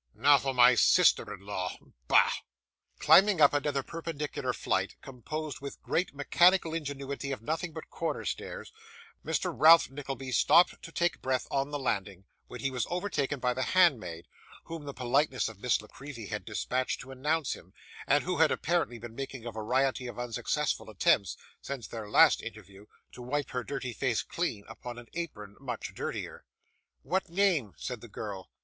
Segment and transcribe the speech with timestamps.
[0.15, 1.77] 'Now for my sister in law.
[2.07, 2.31] Bah!'
[2.97, 8.71] Climbing up another perpendicular flight, composed with great mechanical ingenuity of nothing but corner stairs,
[9.23, 9.53] Mr.
[9.55, 13.61] Ralph Nickleby stopped to take breath on the landing, when he was overtaken by the
[13.77, 14.27] handmaid,
[14.63, 17.71] whom the politeness of Miss La Creevy had dispatched to announce him,
[18.07, 22.87] and who had apparently been making a variety of unsuccessful attempts, since their last interview,
[23.11, 26.43] to wipe her dirty face clean, upon an apron much dirtier.
[27.03, 28.49] 'What name?' said the girl.